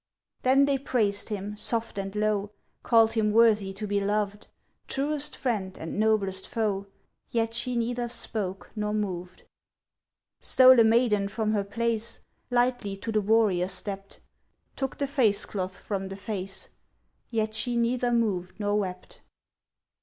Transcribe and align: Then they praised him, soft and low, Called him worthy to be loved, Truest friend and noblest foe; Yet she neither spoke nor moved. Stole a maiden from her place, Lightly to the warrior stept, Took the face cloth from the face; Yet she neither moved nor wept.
Then 0.41 0.65
they 0.65 0.79
praised 0.79 1.29
him, 1.29 1.55
soft 1.55 1.99
and 1.99 2.15
low, 2.15 2.49
Called 2.81 3.13
him 3.13 3.29
worthy 3.29 3.71
to 3.73 3.85
be 3.85 4.01
loved, 4.01 4.47
Truest 4.87 5.37
friend 5.37 5.77
and 5.77 5.99
noblest 5.99 6.47
foe; 6.47 6.87
Yet 7.29 7.53
she 7.53 7.75
neither 7.75 8.09
spoke 8.09 8.71
nor 8.75 8.95
moved. 8.95 9.43
Stole 10.39 10.79
a 10.79 10.83
maiden 10.83 11.27
from 11.27 11.51
her 11.51 11.63
place, 11.63 12.19
Lightly 12.49 12.97
to 12.97 13.11
the 13.11 13.21
warrior 13.21 13.67
stept, 13.67 14.19
Took 14.75 14.97
the 14.97 15.05
face 15.05 15.45
cloth 15.45 15.77
from 15.79 16.07
the 16.07 16.17
face; 16.17 16.69
Yet 17.29 17.53
she 17.53 17.77
neither 17.77 18.11
moved 18.11 18.59
nor 18.59 18.79
wept. 18.79 19.21